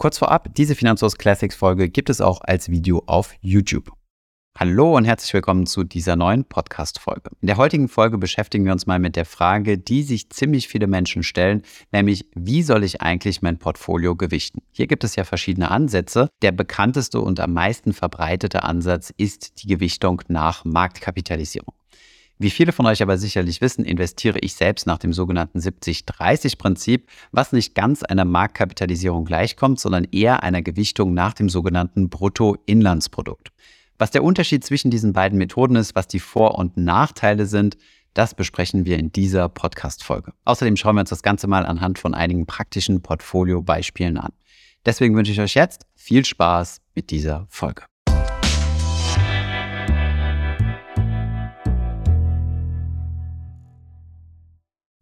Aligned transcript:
Kurz 0.00 0.16
vorab, 0.16 0.54
diese 0.54 0.74
Finanzhaus 0.74 1.18
Classics 1.18 1.54
Folge 1.54 1.90
gibt 1.90 2.08
es 2.08 2.22
auch 2.22 2.40
als 2.40 2.70
Video 2.70 3.02
auf 3.04 3.34
YouTube. 3.42 3.92
Hallo 4.58 4.96
und 4.96 5.04
herzlich 5.04 5.34
willkommen 5.34 5.66
zu 5.66 5.84
dieser 5.84 6.16
neuen 6.16 6.46
Podcast-Folge. 6.46 7.28
In 7.42 7.48
der 7.48 7.58
heutigen 7.58 7.86
Folge 7.86 8.16
beschäftigen 8.16 8.64
wir 8.64 8.72
uns 8.72 8.86
mal 8.86 8.98
mit 8.98 9.14
der 9.14 9.26
Frage, 9.26 9.76
die 9.76 10.02
sich 10.02 10.30
ziemlich 10.30 10.68
viele 10.68 10.86
Menschen 10.86 11.22
stellen, 11.22 11.60
nämlich 11.92 12.24
wie 12.34 12.62
soll 12.62 12.82
ich 12.82 13.02
eigentlich 13.02 13.42
mein 13.42 13.58
Portfolio 13.58 14.16
gewichten? 14.16 14.62
Hier 14.72 14.86
gibt 14.86 15.04
es 15.04 15.16
ja 15.16 15.24
verschiedene 15.24 15.70
Ansätze. 15.70 16.30
Der 16.40 16.52
bekannteste 16.52 17.20
und 17.20 17.38
am 17.38 17.52
meisten 17.52 17.92
verbreitete 17.92 18.62
Ansatz 18.62 19.12
ist 19.18 19.62
die 19.62 19.66
Gewichtung 19.66 20.22
nach 20.28 20.64
Marktkapitalisierung. 20.64 21.74
Wie 22.42 22.48
viele 22.48 22.72
von 22.72 22.86
euch 22.86 23.02
aber 23.02 23.18
sicherlich 23.18 23.60
wissen, 23.60 23.84
investiere 23.84 24.38
ich 24.38 24.54
selbst 24.54 24.86
nach 24.86 24.96
dem 24.96 25.12
sogenannten 25.12 25.58
70-30-Prinzip, 25.58 27.06
was 27.32 27.52
nicht 27.52 27.74
ganz 27.74 28.02
einer 28.02 28.24
Marktkapitalisierung 28.24 29.26
gleichkommt, 29.26 29.78
sondern 29.78 30.04
eher 30.04 30.42
einer 30.42 30.62
Gewichtung 30.62 31.12
nach 31.12 31.34
dem 31.34 31.50
sogenannten 31.50 32.08
Bruttoinlandsprodukt. 32.08 33.50
Was 33.98 34.10
der 34.10 34.24
Unterschied 34.24 34.64
zwischen 34.64 34.90
diesen 34.90 35.12
beiden 35.12 35.36
Methoden 35.36 35.76
ist, 35.76 35.94
was 35.94 36.08
die 36.08 36.18
Vor- 36.18 36.56
und 36.56 36.78
Nachteile 36.78 37.44
sind, 37.44 37.76
das 38.14 38.34
besprechen 38.34 38.86
wir 38.86 38.98
in 38.98 39.12
dieser 39.12 39.50
Podcast-Folge. 39.50 40.32
Außerdem 40.46 40.78
schauen 40.78 40.96
wir 40.96 41.00
uns 41.00 41.10
das 41.10 41.22
Ganze 41.22 41.46
mal 41.46 41.66
anhand 41.66 41.98
von 41.98 42.14
einigen 42.14 42.46
praktischen 42.46 43.02
Portfolio-Beispielen 43.02 44.16
an. 44.16 44.32
Deswegen 44.86 45.14
wünsche 45.14 45.32
ich 45.32 45.40
euch 45.42 45.52
jetzt 45.52 45.84
viel 45.94 46.24
Spaß 46.24 46.80
mit 46.94 47.10
dieser 47.10 47.46
Folge. 47.50 47.89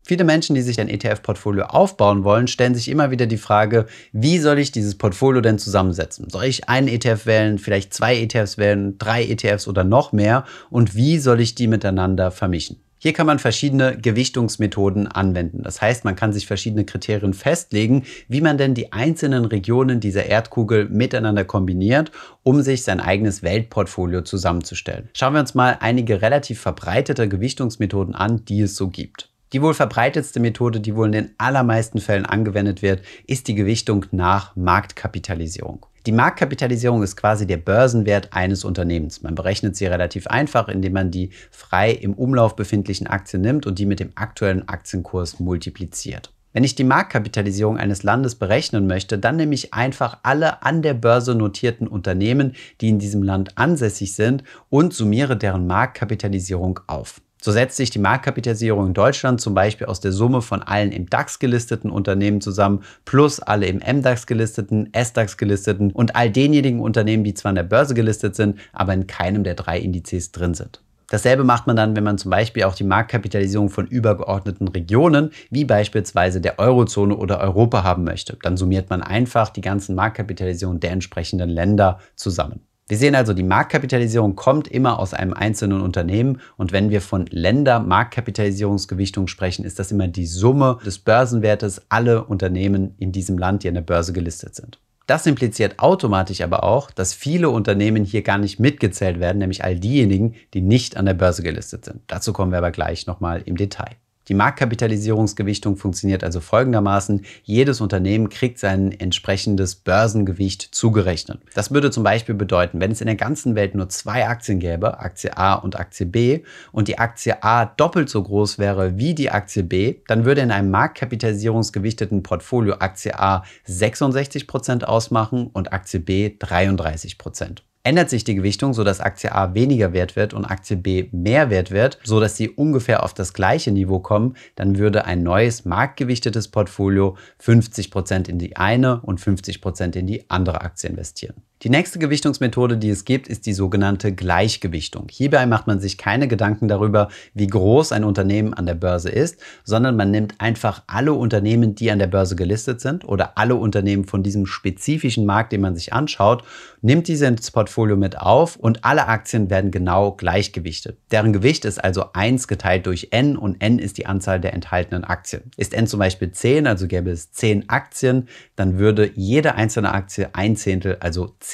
Viele 0.08 0.24
Menschen, 0.24 0.54
die 0.54 0.62
sich 0.62 0.80
ein 0.80 0.88
ETF-Portfolio 0.88 1.64
aufbauen 1.64 2.24
wollen, 2.24 2.46
stellen 2.46 2.74
sich 2.74 2.88
immer 2.88 3.10
wieder 3.10 3.26
die 3.26 3.36
Frage, 3.36 3.84
wie 4.12 4.38
soll 4.38 4.58
ich 4.58 4.72
dieses 4.72 4.96
Portfolio 4.96 5.42
denn 5.42 5.58
zusammensetzen? 5.58 6.30
Soll 6.30 6.44
ich 6.44 6.66
einen 6.66 6.88
ETF 6.88 7.26
wählen, 7.26 7.58
vielleicht 7.58 7.92
zwei 7.92 8.16
ETFs 8.16 8.56
wählen, 8.56 8.96
drei 8.96 9.22
ETFs 9.26 9.68
oder 9.68 9.84
noch 9.84 10.12
mehr? 10.12 10.46
Und 10.70 10.94
wie 10.94 11.18
soll 11.18 11.42
ich 11.42 11.56
die 11.56 11.66
miteinander 11.66 12.30
vermischen? 12.30 12.80
Hier 12.96 13.12
kann 13.12 13.26
man 13.26 13.38
verschiedene 13.38 13.98
Gewichtungsmethoden 13.98 15.08
anwenden. 15.08 15.62
Das 15.62 15.82
heißt, 15.82 16.06
man 16.06 16.16
kann 16.16 16.32
sich 16.32 16.46
verschiedene 16.46 16.86
Kriterien 16.86 17.34
festlegen, 17.34 18.04
wie 18.28 18.40
man 18.40 18.56
denn 18.56 18.72
die 18.72 18.94
einzelnen 18.94 19.44
Regionen 19.44 20.00
dieser 20.00 20.24
Erdkugel 20.24 20.88
miteinander 20.88 21.44
kombiniert, 21.44 22.12
um 22.44 22.62
sich 22.62 22.82
sein 22.82 23.00
eigenes 23.00 23.42
Weltportfolio 23.42 24.22
zusammenzustellen. 24.22 25.10
Schauen 25.12 25.34
wir 25.34 25.40
uns 25.40 25.54
mal 25.54 25.76
einige 25.80 26.22
relativ 26.22 26.62
verbreitete 26.62 27.28
Gewichtungsmethoden 27.28 28.14
an, 28.14 28.46
die 28.46 28.62
es 28.62 28.74
so 28.74 28.88
gibt. 28.88 29.28
Die 29.52 29.62
wohl 29.62 29.72
verbreitetste 29.72 30.40
Methode, 30.40 30.80
die 30.80 30.94
wohl 30.94 31.06
in 31.06 31.12
den 31.12 31.30
allermeisten 31.38 32.00
Fällen 32.00 32.26
angewendet 32.26 32.82
wird, 32.82 33.02
ist 33.26 33.48
die 33.48 33.54
Gewichtung 33.54 34.04
nach 34.10 34.54
Marktkapitalisierung. 34.56 35.86
Die 36.04 36.12
Marktkapitalisierung 36.12 37.02
ist 37.02 37.16
quasi 37.16 37.46
der 37.46 37.56
Börsenwert 37.56 38.32
eines 38.32 38.64
Unternehmens. 38.64 39.22
Man 39.22 39.34
berechnet 39.34 39.76
sie 39.76 39.86
relativ 39.86 40.26
einfach, 40.26 40.68
indem 40.68 40.92
man 40.92 41.10
die 41.10 41.30
frei 41.50 41.92
im 41.92 42.14
Umlauf 42.14 42.56
befindlichen 42.56 43.06
Aktien 43.06 43.42
nimmt 43.42 43.66
und 43.66 43.78
die 43.78 43.86
mit 43.86 44.00
dem 44.00 44.12
aktuellen 44.14 44.68
Aktienkurs 44.68 45.40
multipliziert. 45.40 46.32
Wenn 46.52 46.64
ich 46.64 46.74
die 46.74 46.84
Marktkapitalisierung 46.84 47.76
eines 47.76 48.02
Landes 48.02 48.34
berechnen 48.34 48.86
möchte, 48.86 49.18
dann 49.18 49.36
nehme 49.36 49.54
ich 49.54 49.74
einfach 49.74 50.18
alle 50.22 50.62
an 50.62 50.82
der 50.82 50.94
Börse 50.94 51.34
notierten 51.34 51.86
Unternehmen, 51.86 52.54
die 52.80 52.88
in 52.88 52.98
diesem 52.98 53.22
Land 53.22 53.58
ansässig 53.58 54.14
sind 54.14 54.44
und 54.70 54.94
summiere 54.94 55.36
deren 55.36 55.66
Marktkapitalisierung 55.66 56.80
auf. 56.86 57.20
So 57.40 57.52
setzt 57.52 57.76
sich 57.76 57.90
die 57.90 58.00
Marktkapitalisierung 58.00 58.88
in 58.88 58.94
Deutschland 58.94 59.40
zum 59.40 59.54
Beispiel 59.54 59.86
aus 59.86 60.00
der 60.00 60.12
Summe 60.12 60.42
von 60.42 60.62
allen 60.62 60.90
im 60.90 61.08
DAX 61.08 61.38
gelisteten 61.38 61.90
Unternehmen 61.90 62.40
zusammen, 62.40 62.82
plus 63.04 63.38
alle 63.38 63.66
im 63.66 63.76
MDAX 63.76 64.26
gelisteten, 64.26 64.90
SDAX 64.92 65.36
gelisteten 65.36 65.92
und 65.92 66.16
all 66.16 66.30
denjenigen 66.30 66.80
Unternehmen, 66.80 67.22
die 67.22 67.34
zwar 67.34 67.50
an 67.50 67.54
der 67.54 67.62
Börse 67.62 67.94
gelistet 67.94 68.34
sind, 68.34 68.58
aber 68.72 68.92
in 68.92 69.06
keinem 69.06 69.44
der 69.44 69.54
drei 69.54 69.78
Indizes 69.78 70.32
drin 70.32 70.54
sind. 70.54 70.82
Dasselbe 71.10 71.42
macht 71.42 71.66
man 71.66 71.76
dann, 71.76 71.96
wenn 71.96 72.04
man 72.04 72.18
zum 72.18 72.30
Beispiel 72.30 72.64
auch 72.64 72.74
die 72.74 72.84
Marktkapitalisierung 72.84 73.70
von 73.70 73.86
übergeordneten 73.86 74.68
Regionen, 74.68 75.30
wie 75.48 75.64
beispielsweise 75.64 76.40
der 76.40 76.58
Eurozone 76.58 77.16
oder 77.16 77.40
Europa 77.40 77.82
haben 77.82 78.04
möchte. 78.04 78.36
Dann 78.42 78.58
summiert 78.58 78.90
man 78.90 79.02
einfach 79.02 79.48
die 79.48 79.62
ganzen 79.62 79.94
Marktkapitalisierungen 79.94 80.80
der 80.80 80.90
entsprechenden 80.90 81.48
Länder 81.48 82.00
zusammen. 82.14 82.67
Wir 82.88 82.96
sehen 82.96 83.14
also, 83.14 83.34
die 83.34 83.42
Marktkapitalisierung 83.42 84.34
kommt 84.34 84.66
immer 84.66 84.98
aus 84.98 85.12
einem 85.12 85.34
einzelnen 85.34 85.82
Unternehmen 85.82 86.40
und 86.56 86.72
wenn 86.72 86.88
wir 86.88 87.02
von 87.02 87.26
Länder-Marktkapitalisierungsgewichtung 87.26 89.28
sprechen, 89.28 89.66
ist 89.66 89.78
das 89.78 89.92
immer 89.92 90.08
die 90.08 90.24
Summe 90.24 90.78
des 90.86 90.98
Börsenwertes 90.98 91.82
aller 91.90 92.30
Unternehmen 92.30 92.94
in 92.98 93.12
diesem 93.12 93.36
Land, 93.36 93.62
die 93.62 93.68
an 93.68 93.74
der 93.74 93.82
Börse 93.82 94.14
gelistet 94.14 94.54
sind. 94.54 94.80
Das 95.06 95.26
impliziert 95.26 95.78
automatisch 95.78 96.40
aber 96.40 96.64
auch, 96.64 96.90
dass 96.90 97.12
viele 97.12 97.50
Unternehmen 97.50 98.04
hier 98.04 98.22
gar 98.22 98.38
nicht 98.38 98.58
mitgezählt 98.58 99.20
werden, 99.20 99.38
nämlich 99.38 99.64
all 99.64 99.78
diejenigen, 99.78 100.34
die 100.54 100.62
nicht 100.62 100.96
an 100.96 101.04
der 101.04 101.14
Börse 101.14 101.42
gelistet 101.42 101.84
sind. 101.84 102.00
Dazu 102.06 102.32
kommen 102.32 102.52
wir 102.52 102.58
aber 102.58 102.70
gleich 102.70 103.06
nochmal 103.06 103.42
im 103.44 103.56
Detail. 103.56 103.96
Die 104.28 104.34
Marktkapitalisierungsgewichtung 104.34 105.76
funktioniert 105.76 106.22
also 106.22 106.40
folgendermaßen. 106.40 107.24
Jedes 107.42 107.80
Unternehmen 107.80 108.28
kriegt 108.28 108.58
sein 108.58 108.92
entsprechendes 108.92 109.74
Börsengewicht 109.74 110.62
zugerechnet. 110.62 111.40
Das 111.54 111.70
würde 111.72 111.90
zum 111.90 112.02
Beispiel 112.02 112.34
bedeuten, 112.34 112.80
wenn 112.80 112.90
es 112.90 113.00
in 113.00 113.06
der 113.06 113.16
ganzen 113.16 113.54
Welt 113.54 113.74
nur 113.74 113.88
zwei 113.88 114.26
Aktien 114.26 114.60
gäbe, 114.60 114.98
Aktie 114.98 115.36
A 115.36 115.54
und 115.54 115.78
Aktie 115.78 116.06
B, 116.06 116.42
und 116.72 116.88
die 116.88 116.98
Aktie 116.98 117.42
A 117.42 117.64
doppelt 117.64 118.10
so 118.10 118.22
groß 118.22 118.58
wäre 118.58 118.98
wie 118.98 119.14
die 119.14 119.30
Aktie 119.30 119.62
B, 119.62 119.96
dann 120.06 120.24
würde 120.24 120.42
in 120.42 120.50
einem 120.50 120.70
marktkapitalisierungsgewichteten 120.70 122.22
Portfolio 122.22 122.74
Aktie 122.80 123.18
A 123.18 123.44
66% 123.66 124.84
ausmachen 124.84 125.48
und 125.52 125.72
Aktie 125.72 126.00
B 126.00 126.28
33%. 126.38 127.62
Ändert 127.84 128.10
sich 128.10 128.24
die 128.24 128.34
Gewichtung, 128.34 128.74
sodass 128.74 129.00
Aktie 129.00 129.32
A 129.32 129.54
weniger 129.54 129.92
wert 129.92 130.16
wird 130.16 130.34
und 130.34 130.44
Aktie 130.44 130.76
B 130.76 131.08
mehr 131.12 131.48
wert 131.48 131.70
wird, 131.70 131.98
sodass 132.02 132.36
sie 132.36 132.50
ungefähr 132.50 133.02
auf 133.02 133.14
das 133.14 133.32
gleiche 133.32 133.70
Niveau 133.70 134.00
kommen, 134.00 134.36
dann 134.56 134.78
würde 134.78 135.04
ein 135.04 135.22
neues 135.22 135.64
marktgewichtetes 135.64 136.48
Portfolio 136.48 137.16
50% 137.42 138.28
in 138.28 138.38
die 138.38 138.56
eine 138.56 139.00
und 139.00 139.20
50% 139.20 139.96
in 139.96 140.06
die 140.06 140.28
andere 140.28 140.60
Aktie 140.60 140.90
investieren. 140.90 141.42
Die 141.64 141.70
nächste 141.70 141.98
Gewichtungsmethode, 141.98 142.76
die 142.76 142.88
es 142.88 143.04
gibt, 143.04 143.26
ist 143.26 143.44
die 143.44 143.52
sogenannte 143.52 144.12
Gleichgewichtung. 144.12 145.08
Hierbei 145.10 145.44
macht 145.44 145.66
man 145.66 145.80
sich 145.80 145.98
keine 145.98 146.28
Gedanken 146.28 146.68
darüber, 146.68 147.08
wie 147.34 147.48
groß 147.48 147.90
ein 147.90 148.04
Unternehmen 148.04 148.54
an 148.54 148.64
der 148.64 148.76
Börse 148.76 149.10
ist, 149.10 149.40
sondern 149.64 149.96
man 149.96 150.12
nimmt 150.12 150.40
einfach 150.40 150.84
alle 150.86 151.14
Unternehmen, 151.14 151.74
die 151.74 151.90
an 151.90 151.98
der 151.98 152.06
Börse 152.06 152.36
gelistet 152.36 152.80
sind 152.80 153.04
oder 153.04 153.38
alle 153.38 153.56
Unternehmen 153.56 154.04
von 154.04 154.22
diesem 154.22 154.46
spezifischen 154.46 155.26
Markt, 155.26 155.50
den 155.50 155.60
man 155.60 155.74
sich 155.74 155.92
anschaut, 155.92 156.44
nimmt 156.80 157.08
diese 157.08 157.26
ins 157.26 157.50
Portfolio 157.50 157.96
mit 157.96 158.16
auf 158.16 158.54
und 158.54 158.84
alle 158.84 159.08
Aktien 159.08 159.50
werden 159.50 159.72
genau 159.72 160.12
gleichgewichtet. 160.12 160.98
Deren 161.10 161.32
Gewicht 161.32 161.64
ist 161.64 161.82
also 161.82 162.12
1 162.12 162.46
geteilt 162.46 162.86
durch 162.86 163.08
n 163.10 163.36
und 163.36 163.60
n 163.60 163.80
ist 163.80 163.98
die 163.98 164.06
Anzahl 164.06 164.40
der 164.40 164.54
enthaltenen 164.54 165.02
Aktien. 165.02 165.50
Ist 165.56 165.74
n 165.74 165.88
zum 165.88 165.98
Beispiel 165.98 166.30
10, 166.30 166.68
also 166.68 166.86
gäbe 166.86 167.10
es 167.10 167.32
10 167.32 167.68
Aktien, 167.68 168.28
dann 168.54 168.78
würde 168.78 169.10
jede 169.16 169.56
einzelne 169.56 169.92
Aktie 169.92 170.28
ein 170.34 170.54
Zehntel, 170.54 170.98
also 171.00 171.34
10 171.40 171.47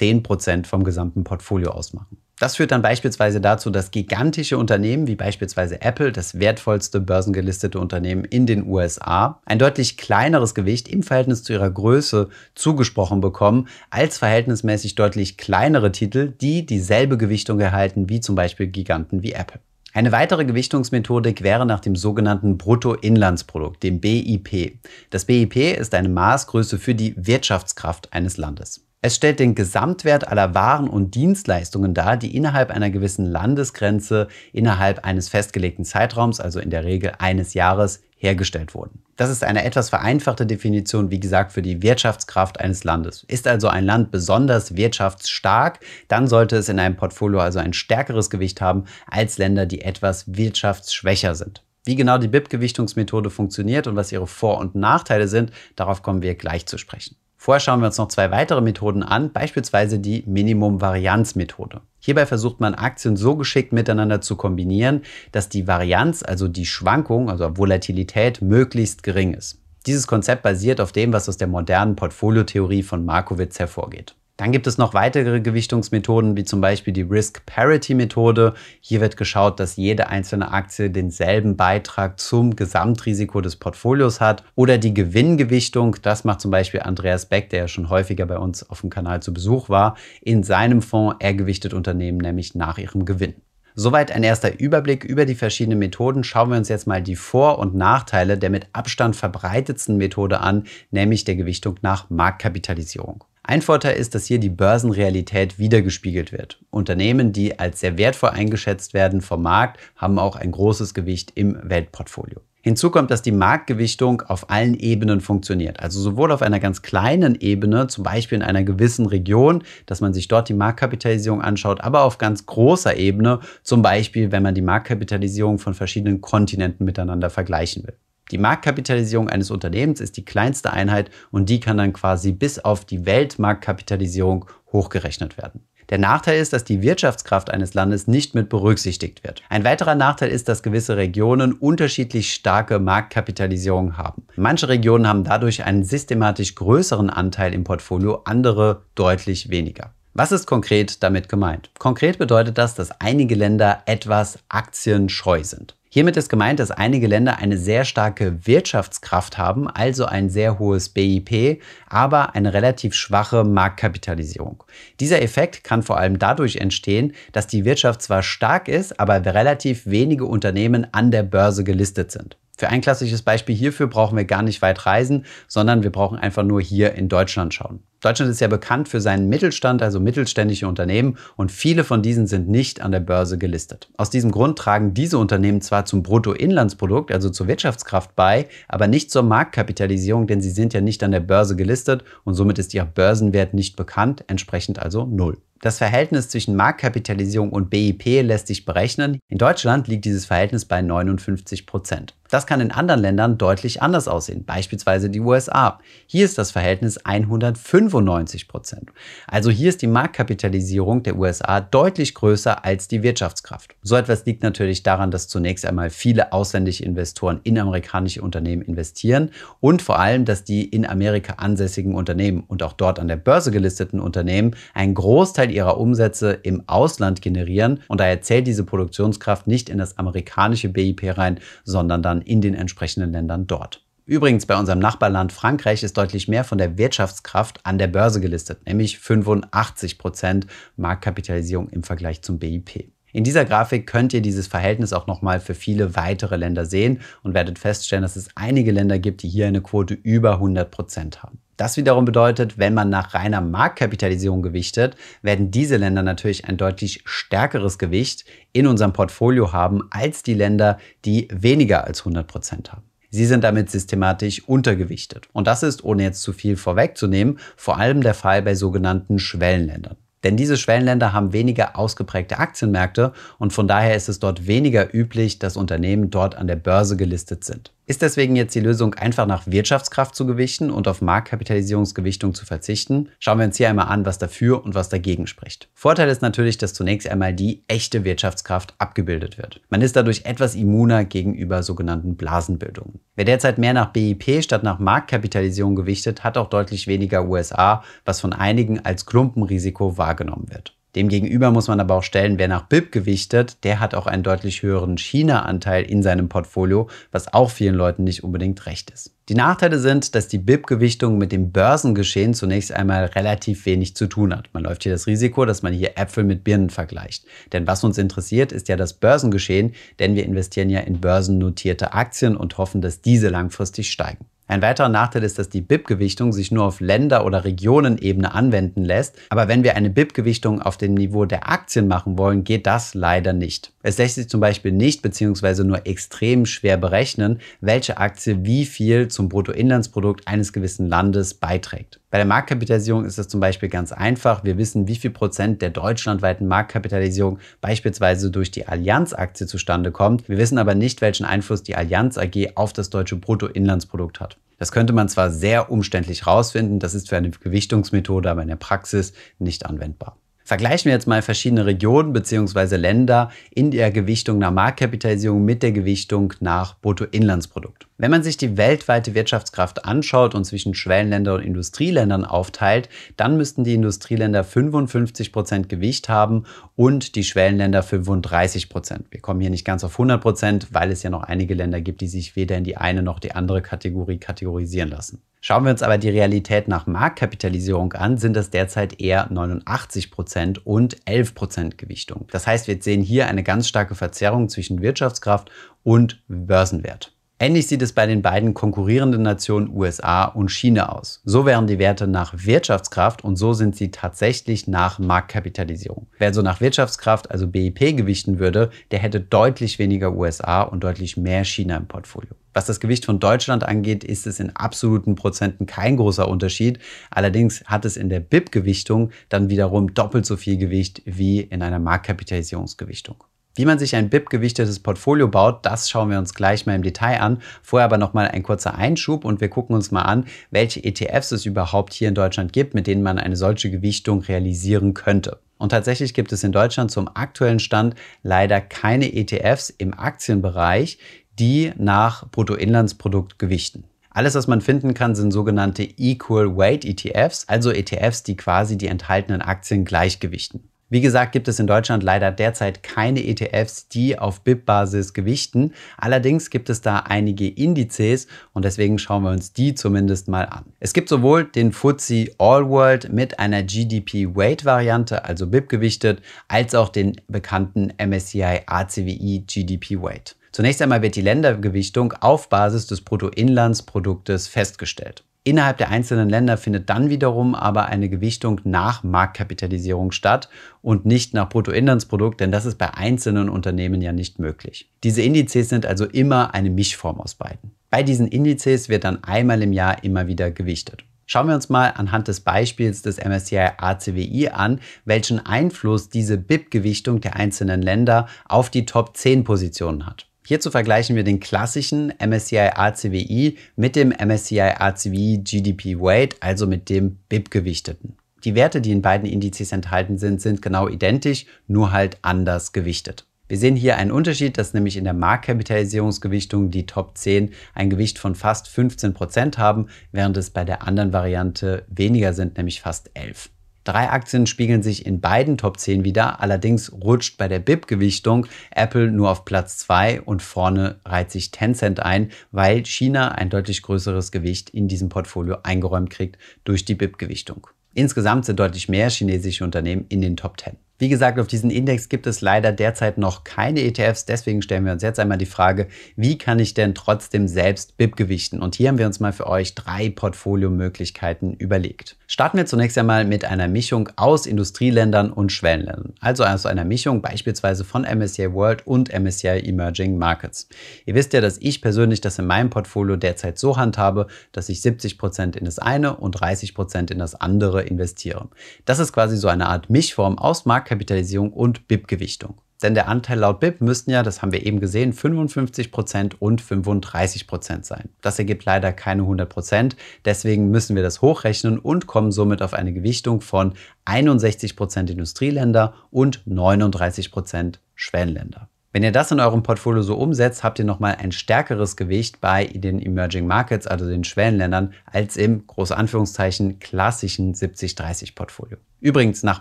vom 0.67 0.85
gesamten 0.85 1.25
Portfolio 1.25 1.71
ausmachen. 1.71 2.19
Das 2.41 2.57
führt 2.57 2.73
dann 2.73 2.83
beispielsweise 2.83 3.41
dazu, 3.41 3.71
dass 3.71 3.93
gigantische 3.93 4.59
Unternehmen 4.59 5.07
wie 5.07 5.15
beispielsweise 5.15 5.81
Apple, 5.83 6.11
das 6.11 6.41
wertvollste 6.41 7.01
börsengelistete 7.01 7.79
Unternehmen 7.79 8.25
in 8.25 8.45
den 8.45 8.67
USA, 8.67 9.41
ein 9.45 9.61
deutlich 9.61 9.97
kleineres 9.97 10.55
Gewicht 10.55 10.89
im 10.89 11.05
Verhältnis 11.05 11.45
zu 11.45 11.53
ihrer 11.53 11.71
Größe 11.71 12.29
zugesprochen 12.57 13.21
bekommen, 13.21 13.69
als 13.91 14.19
verhältnismäßig 14.19 14.97
deutlich 14.97 15.37
kleinere 15.37 15.93
Titel, 15.93 16.33
die 16.41 16.67
dieselbe 16.67 17.17
Gewichtung 17.17 17.61
erhalten 17.61 18.09
wie 18.09 18.21
zum 18.21 18.35
Beispiel 18.35 18.67
Giganten 18.67 19.23
wie 19.23 19.33
Apple. 19.33 19.61
Eine 19.93 20.11
weitere 20.11 20.45
Gewichtungsmethodik 20.45 21.43
wäre 21.43 21.65
nach 21.67 21.79
dem 21.79 21.95
sogenannten 21.95 22.59
Bruttoinlandsprodukt, 22.59 23.85
dem 23.85 24.01
BIP. 24.01 24.81
Das 25.11 25.25
BIP 25.25 25.57
ist 25.79 25.95
eine 25.95 26.09
Maßgröße 26.09 26.81
für 26.81 26.97
die 26.97 27.15
Wirtschaftskraft 27.17 28.13
eines 28.13 28.37
Landes. 28.37 28.84
Es 29.07 29.17
stellt 29.17 29.39
den 29.39 29.55
Gesamtwert 29.55 30.29
aller 30.29 30.55
Waren 30.55 30.89
und 30.89 31.15
Dienstleistungen 31.15 31.93
dar, 31.93 32.17
die 32.17 32.35
innerhalb 32.35 32.71
einer 32.71 32.89
gewissen 32.89 33.27
Landesgrenze 33.27 34.29
innerhalb 34.55 35.05
eines 35.05 35.29
festgelegten 35.29 35.85
Zeitraums, 35.85 36.41
also 36.41 36.59
in 36.59 36.71
der 36.71 36.85
Regel 36.85 37.13
eines 37.19 37.53
Jahres, 37.53 38.03
hergestellt 38.17 38.75
wurden. 38.75 39.03
Das 39.17 39.29
ist 39.29 39.45
eine 39.45 39.63
etwas 39.63 39.91
vereinfachte 39.91 40.47
Definition, 40.47 41.11
wie 41.11 41.21
gesagt, 41.21 41.53
für 41.53 41.61
die 41.61 41.83
Wirtschaftskraft 41.83 42.61
eines 42.61 42.83
Landes. 42.85 43.25
Ist 43.29 43.47
also 43.47 43.69
ein 43.69 43.85
Land 43.85 44.11
besonders 44.11 44.75
wirtschaftsstark, 44.75 45.81
dann 46.09 46.27
sollte 46.27 46.57
es 46.57 46.71
in 46.71 46.79
einem 46.79 46.97
Portfolio 46.97 47.41
also 47.41 47.59
ein 47.59 47.75
stärkeres 47.75 48.31
Gewicht 48.31 48.63
haben 48.63 48.85
als 49.07 49.37
Länder, 49.37 49.67
die 49.67 49.83
etwas 49.83 50.35
wirtschaftsschwächer 50.35 51.35
sind. 51.35 51.63
Wie 51.85 51.97
genau 51.97 52.17
die 52.17 52.29
BIP-Gewichtungsmethode 52.29 53.29
funktioniert 53.29 53.87
und 53.87 53.97
was 53.97 54.13
ihre 54.13 54.27
Vor- 54.27 54.57
und 54.57 54.75
Nachteile 54.75 55.29
sind, 55.29 55.53
darauf 55.77 56.01
kommen 56.01 56.23
wir 56.23 56.37
gleich 56.37 56.65
zu 56.65 56.79
sprechen. 56.79 57.17
Vorher 57.45 57.61
schauen 57.61 57.81
wir 57.81 57.89
uns 57.89 57.99
noch 57.99 58.09
zwei 58.09 58.31
weitere 58.31 58.63
Methoden 58.63 59.03
an, 59.03 59.31
beispielsweise 59.31 59.99
die 59.99 60.25
Minimum-Varianz-Methode. 60.27 61.83
Hierbei 61.99 62.25
versucht 62.25 62.59
man 62.59 62.75
Aktien 62.75 63.19
so 63.19 63.37
geschickt 63.37 63.71
miteinander 63.71 64.23
zu 64.23 64.37
kombinieren, 64.37 65.03
dass 65.31 65.51
die 65.51 65.67
Varianz, 65.67 66.23
also 66.23 66.49
die 66.49 66.65
Schwankung, 66.65 67.29
also 67.29 67.59
Volatilität, 67.59 68.41
möglichst 68.41 69.03
gering 69.03 69.35
ist. 69.35 69.61
Dieses 69.85 70.07
Konzept 70.07 70.43
basiert 70.43 70.81
auf 70.81 70.93
dem, 70.93 71.13
was 71.13 71.29
aus 71.29 71.37
der 71.37 71.49
modernen 71.49 71.97
Portfoliotheorie 71.97 72.83
von 72.83 73.05
Markowitz 73.05 73.59
hervorgeht. 73.59 74.17
Dann 74.45 74.53
gibt 74.53 74.67
es 74.67 74.77
noch 74.77 74.93
weitere 74.93 75.41
Gewichtungsmethoden, 75.41 76.37
wie 76.37 76.45
zum 76.45 76.61
Beispiel 76.61 76.93
die 76.93 77.01
Risk-Parity-Methode. 77.01 78.53
Hier 78.83 79.01
wird 79.01 79.17
geschaut, 79.17 79.59
dass 79.59 79.77
jede 79.77 80.09
einzelne 80.09 80.53
Aktie 80.53 80.91
denselben 80.91 81.57
Beitrag 81.57 82.21
zum 82.21 82.55
Gesamtrisiko 82.55 83.41
des 83.41 83.57
Portfolios 83.57 84.21
hat. 84.21 84.45
Oder 84.55 84.77
die 84.77 84.93
Gewinngewichtung, 84.93 85.97
das 86.03 86.25
macht 86.25 86.43
zum 86.43 86.51
Beispiel 86.51 86.81
Andreas 86.81 87.25
Beck, 87.25 87.49
der 87.49 87.61
ja 87.61 87.69
schon 87.69 87.89
häufiger 87.89 88.27
bei 88.27 88.37
uns 88.37 88.69
auf 88.69 88.83
dem 88.83 88.91
Kanal 88.91 89.23
zu 89.23 89.33
Besuch 89.33 89.71
war, 89.71 89.97
in 90.21 90.43
seinem 90.43 90.83
Fonds. 90.83 91.17
Er 91.21 91.33
gewichtet 91.33 91.73
Unternehmen 91.73 92.19
nämlich 92.19 92.55
nach 92.55 92.77
ihrem 92.77 93.07
Gewinn. 93.07 93.37
Soweit 93.75 94.13
ein 94.13 94.25
erster 94.25 94.61
Überblick 94.61 95.05
über 95.05 95.25
die 95.25 95.37
verschiedenen 95.37 95.79
Methoden. 95.79 96.23
Schauen 96.23 96.51
wir 96.51 96.59
uns 96.59 96.69
jetzt 96.69 96.87
mal 96.87 97.03
die 97.03 97.17
Vor- 97.17 97.59
und 97.59 97.75
Nachteile 97.75 98.37
der 98.37 98.51
mit 98.51 98.67
Abstand 98.75 99.17
verbreitetsten 99.17 99.97
Methode 99.97 100.41
an, 100.41 100.65
nämlich 100.91 101.25
der 101.25 101.37
Gewichtung 101.37 101.79
nach 101.81 102.11
Marktkapitalisierung. 102.11 103.25
Ein 103.47 103.61
Vorteil 103.61 103.97
ist, 103.97 104.15
dass 104.15 104.25
hier 104.25 104.39
die 104.39 104.49
Börsenrealität 104.49 105.59
wiedergespiegelt 105.59 106.33
wird. 106.33 106.59
Unternehmen, 106.71 107.33
die 107.33 107.59
als 107.59 107.81
sehr 107.81 107.99
wertvoll 107.99 108.31
eingeschätzt 108.31 108.95
werden 108.95 109.21
vom 109.21 109.43
Markt, 109.43 109.79
haben 109.97 110.19
auch 110.19 110.37
ein 110.37 110.51
großes 110.51 110.95
Gewicht 110.95 111.33
im 111.35 111.59
Weltportfolio. 111.63 112.41
Hinzu 112.63 112.91
kommt, 112.91 113.11
dass 113.11 113.21
die 113.21 113.33
Marktgewichtung 113.33 114.23
auf 114.23 114.49
allen 114.49 114.73
Ebenen 114.73 115.21
funktioniert. 115.21 115.81
Also 115.81 116.01
sowohl 116.01 116.33
auf 116.33 116.41
einer 116.41 116.59
ganz 116.59 116.81
kleinen 116.81 117.35
Ebene, 117.35 117.87
zum 117.89 118.03
Beispiel 118.03 118.37
in 118.37 118.43
einer 118.43 118.65
gewissen 118.65 119.05
Region, 119.05 119.63
dass 119.85 120.01
man 120.01 120.15
sich 120.15 120.29
dort 120.29 120.49
die 120.49 120.55
Marktkapitalisierung 120.55 121.43
anschaut, 121.43 121.83
aber 121.83 122.05
auf 122.05 122.17
ganz 122.17 122.47
großer 122.47 122.97
Ebene, 122.97 123.41
zum 123.63 123.83
Beispiel 123.83 124.33
wenn 124.33 124.43
man 124.43 124.55
die 124.55 124.63
Marktkapitalisierung 124.63 125.59
von 125.59 125.75
verschiedenen 125.75 126.23
Kontinenten 126.23 126.87
miteinander 126.87 127.29
vergleichen 127.29 127.87
will. 127.87 127.99
Die 128.31 128.39
Marktkapitalisierung 128.39 129.29
eines 129.29 129.51
Unternehmens 129.51 130.01
ist 130.01 130.17
die 130.17 130.25
kleinste 130.25 130.73
Einheit 130.73 131.11
und 131.31 131.49
die 131.49 131.61
kann 131.61 131.77
dann 131.77 131.93
quasi 131.93 132.33
bis 132.33 132.59
auf 132.59 132.85
die 132.85 133.07
Weltmarktkapitalisierung 133.07 134.47
hochgerechnet 134.73 135.37
werden. 135.37 135.67
Der 135.91 135.99
Nachteil 135.99 136.41
ist, 136.41 136.53
dass 136.53 136.65
die 136.65 136.81
Wirtschaftskraft 136.81 137.51
eines 137.51 137.75
Landes 137.75 138.07
nicht 138.07 138.35
mit 138.35 138.49
berücksichtigt 138.49 139.23
wird. 139.23 139.43
Ein 139.51 139.65
weiterer 139.65 139.95
Nachteil 139.95 140.31
ist, 140.31 140.49
dass 140.49 140.63
gewisse 140.63 140.97
Regionen 140.97 141.53
unterschiedlich 141.53 142.33
starke 142.33 142.79
Marktkapitalisierung 142.79 143.99
haben. 143.99 144.27
Manche 144.37 144.69
Regionen 144.69 145.07
haben 145.07 145.25
dadurch 145.25 145.65
einen 145.65 145.85
systematisch 145.85 146.55
größeren 146.55 147.11
Anteil 147.11 147.53
im 147.53 147.65
Portfolio, 147.65 148.23
andere 148.25 148.83
deutlich 148.95 149.51
weniger. 149.51 149.93
Was 150.17 150.31
ist 150.31 150.47
konkret 150.47 151.03
damit 151.03 151.29
gemeint? 151.29 151.71
Konkret 151.81 152.19
bedeutet 152.19 152.57
das, 152.57 152.77
dass 152.77 152.93
einige 153.01 153.35
Länder 153.35 153.83
etwas 153.87 154.39
aktienscheu 154.49 155.43
sind. 155.43 155.75
Hiermit 155.89 156.17
ist 156.17 156.29
gemeint, 156.29 156.61
dass 156.61 156.71
einige 156.71 157.09
Länder 157.09 157.39
eine 157.39 157.59
sehr 157.59 157.85
starke 157.85 158.47
Wirtschaftskraft 158.47 159.39
haben, 159.39 159.67
also 159.67 160.05
ein 160.07 160.31
sehr 160.31 160.61
hohes 160.61 160.89
BIP, 160.89 161.61
aber 161.89 162.37
eine 162.37 162.53
relativ 162.53 162.95
schwache 162.95 163.43
Marktkapitalisierung. 163.43 164.63
Dieser 165.01 165.21
Effekt 165.21 165.65
kann 165.65 165.83
vor 165.83 165.99
allem 165.99 166.21
dadurch 166.21 166.57
entstehen, 166.57 167.13
dass 167.33 167.49
die 167.49 167.65
Wirtschaft 167.65 168.01
zwar 168.01 168.23
stark 168.23 168.69
ist, 168.69 169.01
aber 169.01 169.25
relativ 169.25 169.85
wenige 169.85 170.27
Unternehmen 170.27 170.87
an 170.93 171.11
der 171.11 171.25
Börse 171.25 171.65
gelistet 171.65 172.13
sind. 172.13 172.37
Für 172.57 172.69
ein 172.69 172.81
klassisches 172.81 173.23
Beispiel 173.23 173.57
hierfür 173.57 173.89
brauchen 173.89 174.17
wir 174.17 174.25
gar 174.25 174.43
nicht 174.43 174.63
weit 174.63 174.87
reisen, 174.87 175.25
sondern 175.49 175.83
wir 175.83 175.91
brauchen 175.91 176.19
einfach 176.19 176.45
nur 176.45 176.61
hier 176.61 176.95
in 176.95 177.09
Deutschland 177.09 177.53
schauen. 177.53 177.81
Deutschland 178.01 178.31
ist 178.31 178.41
ja 178.41 178.49
bekannt 178.49 178.89
für 178.89 179.01
seinen 179.01 179.29
Mittelstand, 179.29 179.83
also 179.83 179.99
mittelständische 179.99 180.69
Unternehmen, 180.69 181.17
und 181.37 181.51
viele 181.51 181.85
von 181.85 182.03
diesen 182.03 182.27
sind 182.27 182.49
nicht 182.49 182.81
an 182.81 182.93
der 182.93 183.01
Börse 183.01 183.39
gelistet. 183.39 183.89
Aus 183.97 184.11
diesem 184.11 184.31
Grund 184.31 184.59
tragen 184.59 184.95
diese 184.95 185.19
Unternehmen 185.19 185.63
zwar 185.63 185.85
zum 185.87 186.03
Bruttoinlandsprodukt, 186.03 187.11
also 187.11 187.31
zur 187.31 187.49
Wirtschaftskraft 187.49 188.15
bei, 188.15 188.47
aber 188.69 188.87
nicht 188.87 189.11
zur 189.11 189.23
Marktkapitalisierung, 189.23 190.27
denn 190.27 190.43
sie 190.43 190.51
sind 190.51 190.75
ja 190.75 190.81
nicht 190.81 191.03
an 191.03 191.13
der 191.13 191.21
Börse 191.21 191.57
gelistet 191.57 192.05
und 192.25 192.35
somit 192.35 192.59
ist 192.59 192.75
ihr 192.75 192.85
Börsenwert 192.85 193.55
nicht 193.55 193.75
bekannt, 193.75 194.23
entsprechend 194.29 194.79
also 194.79 195.07
null. 195.07 195.39
Das 195.65 195.79
Verhältnis 195.79 196.29
zwischen 196.29 196.57
Marktkapitalisierung 196.57 197.49
und 197.49 197.71
BIP 197.71 198.05
lässt 198.21 198.49
sich 198.49 198.67
berechnen. 198.67 199.19
In 199.29 199.39
Deutschland 199.39 199.89
liegt 199.89 200.05
dieses 200.05 200.27
Verhältnis 200.27 200.67
bei 200.67 200.83
59 200.83 201.65
Prozent. 201.65 202.15
Das 202.35 202.47
kann 202.47 202.61
in 202.61 202.73
anderen 202.73 203.01
Ländern 203.01 203.39
deutlich 203.39 203.81
anders 203.81 204.09
aussehen, 204.09 204.45
beispielsweise 204.45 205.09
die 205.09 205.21
USA. 205.21 205.79
Hier 206.07 206.25
ist 206.25 206.37
das 206.37 206.51
Verhältnis 206.51 206.99
195 206.99 208.49
Prozent. 208.49 208.91
Also 209.29 209.51
hier 209.51 209.69
ist 209.69 209.83
die 209.83 209.87
Marktkapitalisierung 209.87 211.03
der 211.05 211.17
USA 211.17 211.61
deutlich 211.61 212.13
größer 212.15 212.65
als 212.65 212.89
die 212.89 213.05
Wirtschaftskraft. 213.05 213.77
So 213.83 213.95
etwas 213.95 214.27
liegt 214.27 214.43
natürlich 214.43 214.83
daran, 214.83 215.13
dass 215.13 215.29
zunächst 215.29 215.65
einmal 215.65 215.91
viele 215.91 216.33
ausländische 216.33 216.85
Investoren 216.85 217.41
in 217.45 217.57
amerikanische 217.57 218.21
Unternehmen 218.21 218.63
investieren 218.63 219.31
und 219.61 219.81
vor 219.81 220.01
allem, 220.01 220.25
dass 220.25 220.43
die 220.43 220.65
in 220.65 220.87
Amerika 220.87 221.35
ansässigen 221.35 221.95
Unternehmen 221.95 222.43
und 222.49 222.65
auch 222.65 222.73
dort 222.73 222.99
an 222.99 223.07
der 223.07 223.17
Börse 223.17 223.51
gelisteten 223.53 224.01
Unternehmen 224.01 224.57
einen 224.75 224.95
Großteil 224.95 225.54
ihrer 225.55 225.79
Umsätze 225.79 226.33
im 226.43 226.65
Ausland 226.67 227.23
generieren 227.23 227.81
und 227.89 228.01
daher 228.01 228.21
zählt 228.21 228.47
diese 228.47 228.65
Produktionskraft 228.65 229.47
nicht 229.47 229.69
in 229.69 229.79
das 229.79 229.99
amerikanische 229.99 230.69
BIP 230.69 231.17
rein, 231.17 231.41
sondern 231.65 232.03
dann 232.03 232.21
in 232.23 232.41
den 232.41 232.55
entsprechenden 232.55 233.13
Ländern 233.13 233.47
dort. 233.47 233.85
Übrigens, 234.07 234.45
bei 234.45 234.59
unserem 234.59 234.81
Nachbarland 234.81 235.33
Frankreich 235.33 235.83
ist 235.83 235.97
deutlich 235.97 236.29
mehr 236.29 236.45
von 236.45 236.59
der 236.59 236.77
Wirtschaftskraft 236.77 237.61
an 237.65 237.79
der 237.79 237.87
Börse 237.87 238.21
gelistet, 238.21 238.67
nämlich 238.67 238.99
85 238.99 239.97
Prozent 239.97 240.47
Marktkapitalisierung 240.77 241.71
im 241.71 241.83
Vergleich 241.83 242.21
zum 242.21 242.39
BIP. 242.39 242.93
In 243.15 243.25
dieser 243.25 243.47
Grafik 243.47 243.87
könnt 243.87 244.13
ihr 244.13 244.21
dieses 244.21 244.49
Verhältnis 244.49 244.93
auch 244.93 245.07
nochmal 245.07 245.41
für 245.41 245.55
viele 245.55 245.97
weitere 245.97 246.37
Länder 246.37 246.67
sehen 246.67 247.01
und 247.23 247.33
werdet 247.33 247.59
feststellen, 247.59 248.03
dass 248.03 248.17
es 248.17 248.29
einige 248.35 248.73
Länder 248.73 248.99
gibt, 248.99 249.23
die 249.23 249.29
hier 249.29 249.47
eine 249.47 249.63
Quote 249.63 249.95
über 249.95 250.33
100 250.33 250.71
Prozent 250.71 251.23
haben. 251.23 251.39
Das 251.57 251.77
wiederum 251.77 252.05
bedeutet, 252.05 252.59
wenn 252.59 252.75
man 252.75 252.91
nach 252.91 253.15
reiner 253.15 253.41
Marktkapitalisierung 253.41 254.43
gewichtet, 254.43 254.97
werden 255.23 255.51
diese 255.51 255.77
Länder 255.77 256.03
natürlich 256.03 256.47
ein 256.47 256.57
deutlich 256.57 257.03
stärkeres 257.05 257.79
Gewicht 257.79 258.25
in 258.53 258.67
unserem 258.67 258.93
Portfolio 258.93 259.53
haben 259.53 259.87
als 259.91 260.23
die 260.23 260.35
Länder, 260.35 260.79
die 261.05 261.29
weniger 261.33 261.85
als 261.85 262.01
100 262.01 262.27
Prozent 262.27 262.73
haben. 262.73 262.83
Sie 263.11 263.27
sind 263.27 263.45
damit 263.45 263.71
systematisch 263.71 264.43
untergewichtet. 264.49 265.29
Und 265.33 265.47
das 265.47 265.63
ist, 265.63 265.85
ohne 265.85 266.03
jetzt 266.03 266.23
zu 266.23 266.33
viel 266.33 266.57
vorwegzunehmen, 266.57 267.39
vor 267.57 267.79
allem 267.79 268.01
der 268.01 268.15
Fall 268.15 268.43
bei 268.43 268.57
sogenannten 268.57 269.21
Schwellenländern. 269.21 269.97
Denn 270.25 270.37
diese 270.37 270.57
Schwellenländer 270.57 271.13
haben 271.13 271.33
weniger 271.33 271.79
ausgeprägte 271.79 272.39
Aktienmärkte 272.39 273.13
und 273.39 273.53
von 273.53 273.69
daher 273.69 273.95
ist 273.95 274.09
es 274.09 274.19
dort 274.19 274.47
weniger 274.47 274.93
üblich, 274.93 275.39
dass 275.39 275.57
Unternehmen 275.57 276.11
dort 276.11 276.35
an 276.35 276.47
der 276.47 276.57
Börse 276.57 276.97
gelistet 276.97 277.45
sind. 277.45 277.74
Ist 277.87 278.01
deswegen 278.01 278.35
jetzt 278.35 278.55
die 278.55 278.61
Lösung, 278.61 278.95
einfach 278.95 279.27
nach 279.27 279.47
Wirtschaftskraft 279.47 280.15
zu 280.15 280.27
gewichten 280.27 280.71
und 280.71 280.89
auf 280.89 281.03
Marktkapitalisierungsgewichtung 281.03 282.33
zu 282.33 282.47
verzichten? 282.47 283.11
Schauen 283.19 283.39
wir 283.39 283.45
uns 283.45 283.59
hier 283.59 283.69
einmal 283.69 283.89
an, 283.89 284.07
was 284.07 284.17
dafür 284.17 284.65
und 284.65 284.75
was 284.75 284.89
dagegen 284.89 285.27
spricht. 285.27 285.69
Vorteil 285.75 286.09
ist 286.09 286.23
natürlich, 286.23 286.57
dass 286.57 286.73
zunächst 286.73 287.07
einmal 287.07 287.35
die 287.35 287.63
echte 287.69 288.05
Wirtschaftskraft 288.05 288.75
abgebildet 288.79 289.37
wird. 289.37 289.61
Man 289.69 289.83
ist 289.83 289.97
dadurch 289.97 290.25
etwas 290.25 290.55
immuner 290.55 291.05
gegenüber 291.05 291.63
sogenannten 291.63 292.17
Blasenbildungen. 292.17 293.01
Wer 293.17 293.27
derzeit 293.27 293.59
mehr 293.59 293.75
nach 293.75 293.93
BIP 293.93 294.43
statt 294.43 294.63
nach 294.63 294.79
Marktkapitalisierung 294.79 295.77
gewichtet, 295.77 296.25
hat 296.25 296.39
auch 296.39 296.49
deutlich 296.49 296.87
weniger 296.87 297.29
USA, 297.29 297.85
was 298.07 298.19
von 298.19 298.33
einigen 298.33 298.83
als 298.83 299.05
Klumpenrisiko 299.05 299.99
wahrgenommen 299.99 300.47
wird. 300.49 300.74
Demgegenüber 300.95 301.51
muss 301.51 301.67
man 301.67 301.81
aber 301.81 301.97
auch 301.97 302.03
stellen, 302.05 302.39
wer 302.39 302.47
nach 302.47 302.69
BIP 302.69 302.93
gewichtet, 302.93 303.65
der 303.65 303.81
hat 303.81 303.95
auch 303.95 304.07
einen 304.07 304.23
deutlich 304.23 304.63
höheren 304.63 304.97
China-Anteil 304.97 305.85
in 305.85 306.03
seinem 306.03 306.29
Portfolio, 306.29 306.89
was 307.11 307.33
auch 307.35 307.51
vielen 307.51 307.75
Leuten 307.75 308.05
nicht 308.05 308.23
unbedingt 308.23 308.65
recht 308.67 308.91
ist. 308.91 309.15
Die 309.29 309.35
Nachteile 309.35 309.79
sind, 309.79 310.15
dass 310.15 310.29
die 310.29 310.39
BIP-Gewichtung 310.39 311.19
mit 311.19 311.33
dem 311.33 311.51
Börsengeschehen 311.51 312.35
zunächst 312.35 312.73
einmal 312.73 313.07
relativ 313.07 313.65
wenig 313.67 313.97
zu 313.97 314.07
tun 314.07 314.37
hat. 314.37 314.51
Man 314.53 314.63
läuft 314.63 314.83
hier 314.83 314.93
das 314.93 315.07
Risiko, 315.07 315.47
dass 315.47 315.63
man 315.63 315.73
hier 315.73 315.97
Äpfel 315.97 316.25
mit 316.25 316.45
Birnen 316.45 316.71
vergleicht. 316.71 317.25
Denn 317.53 317.67
was 317.67 317.83
uns 317.83 317.99
interessiert, 317.99 318.53
ist 318.53 318.69
ja 318.69 318.77
das 318.77 318.93
Börsengeschehen, 318.93 319.73
denn 319.99 320.15
wir 320.15 320.25
investieren 320.25 320.69
ja 320.69 320.81
in 320.81 321.01
börsennotierte 321.01 321.95
Aktien 321.95 322.37
und 322.37 322.59
hoffen, 322.59 322.83
dass 322.83 323.01
diese 323.01 323.31
langfristig 323.31 323.91
steigen. 323.91 324.27
Ein 324.47 324.61
weiterer 324.61 324.91
Nachteil 324.91 325.23
ist, 325.23 325.39
dass 325.39 325.49
die 325.49 325.63
BIP-Gewichtung 325.63 326.33
sich 326.35 326.53
nur 326.53 326.65
auf 326.65 326.81
Länder- 326.81 327.25
oder 327.25 327.45
Regionenebene 327.45 328.35
anwenden 328.35 328.85
lässt. 328.85 329.17
Aber 329.31 329.49
wenn 329.49 329.65
wir 329.65 329.75
eine 329.75 329.89
BIP-Gewichtung 329.89 330.61
auf 330.61 330.77
dem 330.77 330.93
Niveau 330.93 331.25
der 331.25 331.49
Aktien 331.51 331.89
machen 331.89 332.19
wollen, 332.19 332.45
geht 332.45 332.67
das 332.67 332.93
leider 332.93 333.33
nicht. 333.33 333.73
Es 333.83 333.97
lässt 333.97 334.17
sich 334.17 334.29
zum 334.29 334.41
Beispiel 334.41 334.73
nicht 334.73 335.01
bzw. 335.01 335.65
nur 335.65 335.87
extrem 335.87 336.45
schwer 336.45 336.77
berechnen, 336.77 337.41
welche 337.63 337.97
Aktie 337.97 338.45
wie 338.45 338.67
viel 338.67 339.09
zum 339.09 339.31
Bruttoinlandsprodukt 339.31 340.29
eines 340.29 340.53
gewissen 340.53 340.89
Landes 340.89 341.33
beiträgt. 341.33 342.01
Bei 342.15 342.19
der 342.19 342.27
Marktkapitalisierung 342.27 343.05
ist 343.05 343.19
das 343.19 343.27
zum 343.27 343.41
Beispiel 343.41 343.69
ganz 343.69 343.91
einfach. 343.91 344.45
Wir 344.45 344.57
wissen, 344.57 344.87
wie 344.87 344.95
viel 344.95 345.11
Prozent 345.11 345.61
der 345.61 345.71
deutschlandweiten 345.71 346.47
Marktkapitalisierung 346.47 347.41
beispielsweise 347.61 348.31
durch 348.31 348.53
die 348.53 348.69
Allianz-Aktie 348.69 349.49
zustande 349.49 349.91
kommt. 349.91 350.29
Wir 350.29 350.39
wissen 350.39 350.59
aber 350.59 350.77
nicht, 350.77 351.01
welchen 351.01 351.27
Einfluss 351.27 351.65
die 351.65 351.75
Allianz 351.75 352.17
AG 352.17 352.53
auf 352.55 352.73
das 352.73 352.89
deutsche 352.89 353.17
Bruttoinlandsprodukt 353.17 354.21
hat. 354.21 354.39
Das 354.59 354.71
könnte 354.71 354.93
man 354.93 355.09
zwar 355.09 355.33
sehr 355.33 355.73
umständlich 355.73 356.25
herausfinden, 356.25 356.79
das 356.79 356.95
ist 356.95 357.09
für 357.09 357.17
eine 357.17 357.31
Gewichtungsmethode 357.31 358.31
aber 358.31 358.43
in 358.43 358.49
der 358.49 358.55
Praxis 358.55 359.13
nicht 359.41 359.67
anwendbar. 359.67 360.17
Vergleichen 360.47 360.85
wir 360.85 360.93
jetzt 360.93 361.07
mal 361.07 361.23
verschiedene 361.23 361.65
Regionen 361.65 362.13
bzw. 362.13 362.77
Länder 362.77 363.31
in 363.51 363.71
der 363.71 363.91
Gewichtung 363.91 364.37
nach 364.37 364.51
Marktkapitalisierung 364.51 365.43
mit 365.43 365.63
der 365.63 365.73
Gewichtung 365.73 366.35
nach 366.41 366.79
Bruttoinlandsprodukt. 366.83 367.87
Wenn 367.97 368.11
man 368.11 368.23
sich 368.23 368.37
die 368.37 368.59
weltweite 368.59 369.15
Wirtschaftskraft 369.15 369.87
anschaut 369.87 370.35
und 370.35 370.45
zwischen 370.45 370.75
Schwellenländern 370.75 371.37
und 371.37 371.45
Industrieländern 371.45 372.27
aufteilt, 372.27 372.91
dann 373.17 373.39
müssten 373.39 373.65
die 373.65 373.73
Industrieländer 373.73 374.45
55 374.45 375.33
Prozent 375.33 375.71
Gewicht 375.71 376.11
haben 376.11 376.45
und 376.77 377.15
die 377.15 377.25
Schwellenländer 377.25 377.81
35%. 377.83 378.69
Prozent. 378.69 379.07
Wir 379.13 379.21
kommen 379.21 379.41
hier 379.41 379.49
nicht 379.49 379.65
ganz 379.65 379.83
auf 379.83 379.99
100%, 379.99 380.19
Prozent, 380.19 380.69
weil 380.73 380.91
es 380.91 381.03
ja 381.03 381.09
noch 381.09 381.23
einige 381.23 381.55
Länder 381.55 381.81
gibt, 381.81 382.03
die 382.03 382.07
sich 382.07 382.37
weder 382.37 382.59
in 382.59 382.65
die 382.65 382.77
eine 382.77 383.03
noch 383.03 383.19
die 383.19 383.33
andere 383.33 383.63
Kategorie 383.63 384.19
kategorisieren 384.19 384.91
lassen. 384.91 385.23
Schauen 385.47 385.65
wir 385.65 385.73
uns 385.73 385.83
aber 385.83 385.99
die 385.99 386.09
Realität 386.09 386.69
nach 386.69 386.87
Marktkapitalisierung 386.87 387.93
an, 387.93 388.17
sind 388.17 388.35
es 388.35 388.49
derzeit 388.49 388.99
eher 388.99 389.29
89 389.31 390.11
Prozent 390.11 390.67
und 390.67 390.97
11% 391.05 391.77
Gewichtung. 391.77 392.27
Das 392.31 392.47
heißt, 392.47 392.67
wir 392.67 392.81
sehen 392.81 393.03
hier 393.03 393.27
eine 393.27 393.43
ganz 393.43 393.69
starke 393.69 393.95
Verzerrung 393.95 394.49
zwischen 394.49 394.81
Wirtschaftskraft 394.81 395.51
und 395.83 396.23
Börsenwert. 396.29 397.13
Ähnlich 397.39 397.67
sieht 397.67 397.83
es 397.83 397.93
bei 397.93 398.07
den 398.07 398.23
beiden 398.23 398.55
konkurrierenden 398.55 399.21
Nationen 399.21 399.69
USA 399.69 400.25
und 400.25 400.51
China 400.51 400.89
aus. 400.89 401.21
So 401.27 401.45
wären 401.45 401.67
die 401.67 401.79
Werte 401.79 402.07
nach 402.07 402.33
Wirtschaftskraft 402.35 403.23
und 403.23 403.37
so 403.37 403.53
sind 403.53 403.77
sie 403.77 403.91
tatsächlich 403.91 404.67
nach 404.67 404.99
Marktkapitalisierung. 404.99 406.07
Wer 406.17 406.29
also 406.29 406.41
nach 406.41 406.63
Wirtschaftskraft, 406.63 407.31
also 407.31 407.49
BIP, 407.49 407.99
gewichten 407.99 408.39
würde, 408.39 408.71
der 408.93 409.01
hätte 409.01 409.21
deutlich 409.21 409.79
weniger 409.79 410.15
USA 410.15 410.63
und 410.63 410.83
deutlich 410.85 411.19
mehr 411.19 411.45
China 411.45 411.77
im 411.77 411.87
Portfolio. 411.87 412.35
Was 412.55 412.67
das 412.67 412.79
Gewicht 412.79 413.05
von 413.05 413.19
Deutschland 413.19 413.65
angeht, 413.65 414.05
ist 414.05 414.29
es 414.29 414.39
in 414.39 414.55
absoluten 414.55 415.17
Prozenten 415.17 415.67
kein 415.67 415.97
großer 415.97 416.29
Unterschied. 416.29 416.79
Allerdings 417.11 417.65
hat 417.65 417.85
es 417.85 417.97
in 417.97 418.09
der 418.09 418.21
BIP-Gewichtung 418.21 419.11
dann 419.29 419.51
wiederum 419.51 419.93
doppelt 419.93 420.25
so 420.25 420.37
viel 420.37 420.57
Gewicht 420.57 421.03
wie 421.05 421.41
in 421.41 421.63
einer 421.63 421.81
Marktkapitalisierungsgewichtung. 421.81 423.25
Wie 423.57 423.65
man 423.65 423.79
sich 423.79 423.95
ein 423.95 424.09
BIP-gewichtetes 424.09 424.81
Portfolio 424.81 425.29
baut, 425.29 425.67
das 425.67 425.91
schauen 425.91 426.11
wir 426.11 426.19
uns 426.19 426.35
gleich 426.35 426.65
mal 426.67 426.75
im 426.75 426.83
Detail 426.83 427.21
an. 427.21 427.43
Vorher 427.63 427.87
aber 427.87 427.99
nochmal 427.99 428.29
ein 428.29 428.43
kurzer 428.45 428.77
Einschub 428.77 429.25
und 429.25 429.41
wir 429.41 429.49
gucken 429.49 429.75
uns 429.75 429.91
mal 429.91 430.03
an, 430.03 430.27
welche 430.51 430.83
ETFs 430.83 431.33
es 431.33 431.47
überhaupt 431.47 431.93
hier 431.93 432.09
in 432.09 432.15
Deutschland 432.15 432.53
gibt, 432.53 432.75
mit 432.75 432.87
denen 432.87 433.03
man 433.03 433.19
eine 433.19 433.37
solche 433.37 433.71
Gewichtung 433.71 434.21
realisieren 434.23 434.95
könnte. 434.95 435.39
Und 435.57 435.69
tatsächlich 435.71 436.15
gibt 436.15 436.33
es 436.33 436.43
in 436.43 436.51
Deutschland 436.51 436.91
zum 436.91 437.09
aktuellen 437.15 437.61
Stand 437.61 437.95
leider 438.23 438.61
keine 438.61 439.15
ETFs 439.15 439.71
im 439.71 439.95
Aktienbereich, 439.95 440.99
die 441.39 441.73
nach 441.77 442.29
Bruttoinlandsprodukt 442.31 443.39
gewichten. 443.39 443.85
Alles, 444.11 444.37
was 444.37 444.47
man 444.47 444.61
finden 444.61 444.95
kann, 444.95 445.17
sind 445.17 445.33
sogenannte 445.33 445.83
Equal 445.83 446.57
Weight 446.57 446.85
ETFs, 446.85 447.49
also 447.49 447.73
ETFs, 447.73 448.23
die 448.23 448.37
quasi 448.37 448.79
die 448.79 448.87
enthaltenen 448.87 449.43
Aktien 449.43 449.85
gleichgewichten. 449.85 450.69
Wie 450.95 451.01
gesagt, 451.01 451.33
gibt 451.33 451.49
es 451.49 451.59
in 451.59 451.67
Deutschland 451.67 452.05
leider 452.05 452.31
derzeit 452.31 452.85
keine 452.85 453.25
ETFs, 453.27 453.89
die 453.89 454.17
auf 454.17 454.43
BIP-Basis 454.43 455.13
gewichten. 455.13 455.73
Allerdings 455.97 456.51
gibt 456.51 456.71
es 456.71 456.83
da 456.83 456.99
einige 456.99 457.49
Indizes 457.49 458.29
und 458.53 458.65
deswegen 458.65 459.01
schauen 459.01 459.25
wir 459.25 459.31
uns 459.31 459.53
die 459.53 459.75
zumindest 459.75 460.29
mal 460.29 460.45
an. 460.45 460.67
Es 460.79 460.93
gibt 460.93 461.09
sowohl 461.09 461.47
den 461.47 461.73
FTSE 461.73 462.31
All 462.39 462.69
World 462.69 463.13
mit 463.13 463.41
einer 463.41 463.65
GDP 463.65 464.37
Weight 464.37 464.65
Variante, 464.65 465.25
also 465.25 465.49
BIP 465.49 465.69
gewichtet, 465.69 466.23
als 466.47 466.77
auch 466.77 466.91
den 466.91 467.21
bekannten 467.27 467.93
MSCI 467.99 468.61
ACWI 468.67 469.43
GDP 469.49 470.01
Weight. 470.01 470.37
Zunächst 470.55 470.81
einmal 470.83 471.03
wird 471.03 471.17
die 471.17 471.21
Ländergewichtung 471.21 472.13
auf 472.21 472.49
Basis 472.49 472.87
des 472.87 473.01
Bruttoinlandsproduktes 473.01 474.47
festgestellt. 474.47 475.25
Innerhalb 475.43 475.79
der 475.79 475.91
einzelnen 475.91 476.29
Länder 476.29 476.57
findet 476.57 476.89
dann 476.89 477.11
wiederum 477.11 477.57
aber 477.57 477.87
eine 477.87 478.09
Gewichtung 478.09 478.61
nach 478.63 479.03
Marktkapitalisierung 479.03 480.13
statt 480.13 480.49
und 480.81 481.07
nicht 481.07 481.35
nach 481.35 481.49
Bruttoinlandsprodukt, 481.49 482.41
denn 482.41 482.53
das 482.53 482.67
ist 482.67 482.79
bei 482.79 482.95
einzelnen 482.95 483.49
Unternehmen 483.49 484.01
ja 484.01 484.13
nicht 484.13 484.39
möglich. 484.39 484.93
Diese 485.03 485.23
Indizes 485.23 485.71
sind 485.71 485.87
also 485.87 486.05
immer 486.05 486.55
eine 486.55 486.71
Mischform 486.71 487.21
aus 487.21 487.35
beiden. 487.35 487.73
Bei 487.91 488.05
diesen 488.05 488.29
Indizes 488.29 488.89
wird 488.89 489.03
dann 489.03 489.25
einmal 489.25 489.61
im 489.61 489.73
Jahr 489.73 490.05
immer 490.05 490.29
wieder 490.29 490.53
gewichtet. 490.53 491.05
Schauen 491.27 491.49
wir 491.49 491.57
uns 491.57 491.69
mal 491.69 491.89
anhand 491.97 492.29
des 492.29 492.39
Beispiels 492.39 493.03
des 493.03 493.19
MSCI 493.19 493.71
ACWI 493.79 494.51
an, 494.51 494.79
welchen 495.05 495.45
Einfluss 495.45 496.11
diese 496.11 496.39
BIP-Gewichtung 496.39 497.21
der 497.21 497.35
einzelnen 497.35 497.83
Länder 497.83 498.29
auf 498.45 498.71
die 498.71 498.87
Top 498.87 499.17
10 499.17 499.43
Positionen 499.43 500.07
hat. 500.07 500.29
Hierzu 500.47 500.71
vergleichen 500.71 501.17
wir 501.17 501.25
den 501.25 501.41
klassischen 501.41 502.13
MSCI 502.19 502.71
ACWI 502.75 503.57
mit 503.77 503.97
dem 503.97 504.11
MSCI 504.11 504.61
ACWI 504.61 505.41
GDP 505.43 505.99
Weight, 505.99 506.37
also 506.41 506.67
mit 506.67 506.91
dem 506.91 507.17
BIP-gewichteten. 507.31 508.19
Die 508.45 508.55
Werte, 508.55 508.83
die 508.83 508.93
in 508.93 509.01
beiden 509.01 509.27
Indizes 509.27 509.73
enthalten 509.73 510.19
sind, 510.19 510.43
sind 510.43 510.61
genau 510.61 510.87
identisch, 510.87 511.47
nur 511.67 511.93
halt 511.93 512.19
anders 512.21 512.73
gewichtet. 512.73 513.25
Wir 513.49 513.57
sehen 513.57 513.75
hier 513.75 513.97
einen 513.97 514.11
Unterschied, 514.11 514.59
dass 514.59 514.75
nämlich 514.75 514.99
in 514.99 515.05
der 515.05 515.15
Marktkapitalisierungsgewichtung 515.15 516.71
die 516.71 516.85
Top 516.85 517.17
10 517.17 517.53
ein 517.75 517.89
Gewicht 517.89 518.19
von 518.19 518.35
fast 518.35 518.69
15% 518.69 519.57
haben, 519.57 519.89
während 520.13 520.37
es 520.37 520.51
bei 520.51 520.65
der 520.65 520.87
anderen 520.87 521.15
Variante 521.15 521.87
weniger 521.89 522.35
sind, 522.35 522.59
nämlich 522.59 522.83
fast 522.83 523.11
11. 523.15 523.49
Drei 523.85 524.09
Aktien 524.09 524.47
spiegeln 524.47 524.83
sich 524.83 525.05
in 525.05 525.21
beiden 525.21 525.59
Top 525.59 525.79
10 525.79 526.05
wieder, 526.05 526.41
allerdings 526.41 526.91
rutscht 526.91 527.37
bei 527.37 527.49
der 527.49 527.59
BIP-Gewichtung 527.59 528.47
Apple 528.71 529.11
nur 529.11 529.31
auf 529.31 529.45
Platz 529.45 529.77
2 529.79 530.23
und 530.23 530.43
vorne 530.43 531.01
reiht 531.05 531.31
sich 531.31 531.51
Tencent 531.51 532.01
ein, 532.01 532.31
weil 532.51 532.87
China 532.87 533.33
ein 533.33 533.51
deutlich 533.51 533.83
größeres 533.83 534.33
Gewicht 534.33 534.71
in 534.71 534.89
diesem 534.89 535.11
Portfolio 535.11 535.59
eingeräumt 535.63 536.09
kriegt 536.09 536.39
durch 536.65 536.87
die 536.87 536.95
BIP-Gewichtung. 536.95 537.67
Insgesamt 537.93 538.47
sind 538.47 538.59
deutlich 538.59 538.89
mehr 538.89 539.11
chinesische 539.11 539.65
Unternehmen 539.65 540.07
in 540.09 540.23
den 540.23 540.37
Top 540.37 540.59
10. 540.59 540.77
Wie 540.97 541.09
gesagt, 541.09 541.41
auf 541.41 541.49
diesen 541.49 541.71
Index 541.71 542.09
gibt 542.09 542.25
es 542.29 542.41
leider 542.41 542.71
derzeit 542.71 543.19
noch 543.19 543.43
keine 543.43 543.81
ETFs. 543.81 544.27
Deswegen 544.27 544.63
stellen 544.63 544.85
wir 544.85 544.93
uns 544.93 545.03
jetzt 545.03 545.19
einmal 545.19 545.39
die 545.39 545.45
Frage, 545.45 545.89
wie 546.15 546.39
kann 546.39 546.61
ich 546.61 546.73
denn 546.73 546.95
trotzdem 546.95 547.49
selbst 547.49 547.97
BIP 547.97 548.17
gewichten? 548.17 548.63
Und 548.63 548.77
hier 548.77 548.91
haben 548.91 548.99
wir 548.99 549.07
uns 549.07 549.19
mal 549.19 549.33
für 549.33 549.49
euch 549.49 549.75
drei 549.75 550.09
Portfoliomöglichkeiten 550.09 551.55
überlegt. 551.55 552.17
Starten 552.29 552.59
wir 552.59 552.67
zunächst 552.67 552.97
einmal 552.97 553.25
mit 553.25 553.45
einer 553.45 553.67
Mischung 553.67 554.09
aus 554.15 554.47
Industrieländern 554.47 555.33
und 555.33 555.51
Schwellenländern. 555.51 556.15
Also 556.21 556.45
aus 556.45 556.65
einer 556.65 556.85
Mischung 556.85 557.23
beispielsweise 557.23 557.83
von 557.85 558.03
MSCI 558.03 558.53
World 558.53 558.87
und 558.87 559.13
MSCI 559.13 559.69
Emerging 559.69 560.17
Markets. 560.17 560.69
Ihr 561.07 561.17
wisst 561.17 561.33
ja, 561.33 561.41
dass 561.41 561.59
ich 561.59 561.83
persönlich 561.83 562.21
das 562.21 562.39
in 562.39 562.47
meinem 562.47 562.71
Portfolio 562.71 563.17
derzeit 563.17 563.59
so 563.59 563.77
handhabe, 563.77 564.29
dass 564.53 564.69
ich 564.69 564.81
70 564.81 565.19
Prozent 565.19 565.57
in 565.57 565.65
das 565.65 565.81
eine 565.81 566.17
und 566.17 566.33
30 566.33 566.73
Prozent 566.73 567.11
in 567.11 567.19
das 567.19 567.35
andere 567.35 567.83
investiere. 567.83 568.49
Das 568.85 569.01
ist 569.01 569.13
quasi 569.13 569.37
so 569.37 569.49
eine 569.49 569.67
Art 569.67 569.91
Mischform 569.91 570.39
aus 570.39 570.65
Markt 570.67 570.84
Marktkapitalisierung 570.85 571.53
und 571.53 571.89
BIP-Gewichtung. 571.89 572.61
Denn 572.83 572.95
der 572.95 573.09
Anteil 573.09 573.39
laut 573.39 573.61
BIP 573.61 573.81
müssten 573.81 574.11
ja, 574.11 574.23
das 574.23 574.43
haben 574.43 574.53
wir 574.53 574.67
eben 574.67 574.79
gesehen, 574.79 575.15
55% 575.15 576.35
und 576.39 576.61
35% 576.61 577.85
sein. 577.85 578.11
Das 578.21 578.39
ergibt 578.39 578.67
leider 578.67 578.93
keine 578.93 579.23
100%, 579.23 579.95
deswegen 580.27 580.71
müssen 580.71 580.95
wir 580.95 581.03
das 581.03 581.23
hochrechnen 581.23 581.79
und 581.79 582.07
kommen 582.07 582.31
somit 582.31 582.61
auf 582.61 582.75
eine 582.75 582.93
Gewichtung 582.93 583.41
von 583.41 583.73
61% 584.05 585.11
Industrieländer 585.11 585.95
und 586.11 586.43
39% 586.47 587.77
Schwellenländer. 587.95 588.69
Wenn 588.95 589.03
ihr 589.03 589.11
das 589.11 589.33
in 589.33 589.41
eurem 589.41 589.65
Portfolio 589.65 590.03
so 590.03 590.15
umsetzt, 590.15 590.63
habt 590.63 590.79
ihr 590.79 590.85
nochmal 590.85 591.17
ein 591.17 591.33
stärkeres 591.33 591.97
Gewicht 591.97 592.41
bei 592.41 592.67
den 592.67 593.03
Emerging 593.03 593.45
Markets, 593.45 593.89
also 593.89 594.07
den 594.09 594.23
Schwellenländern, 594.23 594.95
als 595.07 595.37
im, 595.37 595.67
große 595.67 595.97
Anführungszeichen, 595.97 596.79
klassischen 596.79 597.55
70-30-Portfolio. 597.55 598.79
Übrigens, 599.01 599.43
nach 599.43 599.61